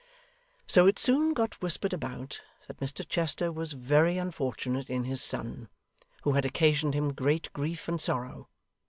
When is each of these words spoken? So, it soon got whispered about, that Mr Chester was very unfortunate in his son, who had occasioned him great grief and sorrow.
So, 0.65 0.87
it 0.87 0.97
soon 0.97 1.35
got 1.35 1.61
whispered 1.61 1.93
about, 1.93 2.41
that 2.65 2.79
Mr 2.79 3.07
Chester 3.07 3.51
was 3.51 3.73
very 3.73 4.17
unfortunate 4.17 4.89
in 4.89 5.03
his 5.03 5.21
son, 5.21 5.69
who 6.23 6.31
had 6.31 6.43
occasioned 6.43 6.95
him 6.95 7.13
great 7.13 7.53
grief 7.53 7.87
and 7.87 8.01
sorrow. 8.01 8.49